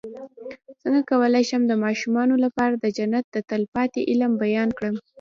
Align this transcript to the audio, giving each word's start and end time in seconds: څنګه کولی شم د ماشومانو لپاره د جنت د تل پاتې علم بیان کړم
څنګه 0.81 1.01
کولی 1.11 1.43
شم 1.49 1.61
د 1.67 1.73
ماشومانو 1.83 2.35
لپاره 2.45 2.73
د 2.77 2.85
جنت 2.97 3.25
د 3.31 3.37
تل 3.49 3.63
پاتې 3.75 3.99
علم 4.09 4.31
بیان 4.43 4.69
کړم 4.77 4.95